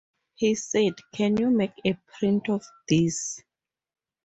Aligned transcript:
He 0.33 0.55
said, 0.55 0.93
'Can 1.13 1.37
you 1.37 1.51
make 1.51 1.73
a 1.85 1.93
print 2.17 2.49
of 2.49 2.65
these? 2.87 3.43